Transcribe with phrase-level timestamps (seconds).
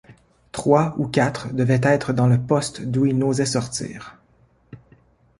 [0.51, 4.17] Trois ou quatre devaient être dans le poste d’où ils n’osaient sortir...